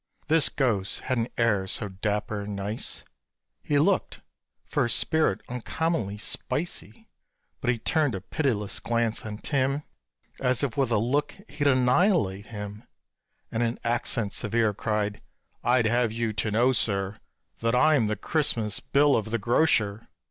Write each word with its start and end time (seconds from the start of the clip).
This 0.29 0.49
ghost 0.49 1.01
had 1.01 1.19
an 1.19 1.27
air 1.37 1.67
so 1.67 1.87
dapper 1.89 2.41
and 2.41 2.55
nice, 2.55 3.03
he 3.61 3.77
Looked 3.77 4.21
for 4.65 4.85
a 4.85 4.89
spirit 4.89 5.41
uncommonly 5.47 6.17
spicy; 6.17 7.07
But 7.59 7.69
he 7.69 7.77
turned 7.77 8.15
a 8.15 8.21
pitiless 8.21 8.79
glance 8.79 9.23
on 9.27 9.37
Tim, 9.37 9.83
As 10.39 10.63
if 10.63 10.75
with 10.75 10.89
a 10.89 10.97
look 10.97 11.35
he'd 11.47 11.67
annihilate 11.67 12.47
him, 12.47 12.83
And 13.51 13.61
in 13.61 13.77
accents 13.83 14.37
severe 14.37 14.73
cried, 14.73 15.21
"I'd 15.63 15.85
have 15.85 16.11
you 16.11 16.33
to 16.33 16.49
know, 16.49 16.71
sir, 16.71 17.19
That 17.59 17.75
I 17.75 17.93
am 17.93 18.07
the 18.07 18.15
Christmas 18.15 18.79
bill 18.79 19.15
of 19.15 19.29
the 19.29 19.37
grocer! 19.37 20.07